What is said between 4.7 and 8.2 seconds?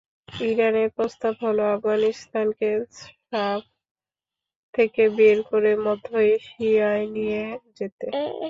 থেকে বের করে মধ্য এশিয়ায় নিয়ে যেতে।